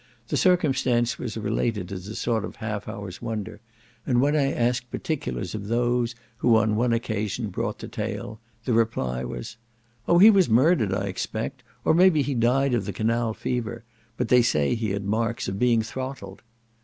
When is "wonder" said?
3.21-3.61